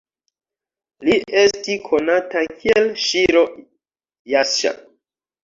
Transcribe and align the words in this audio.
Li 1.07 1.17
esti 1.41 1.75
konata 1.89 2.41
kiel 2.63 2.91
Ŝiro-Jaŝa. 3.05 4.75